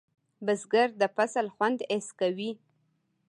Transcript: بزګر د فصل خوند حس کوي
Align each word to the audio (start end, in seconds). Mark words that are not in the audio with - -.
بزګر 0.45 0.89
د 1.01 1.03
فصل 1.15 1.45
خوند 1.55 1.79
حس 1.91 2.07
کوي 2.19 2.51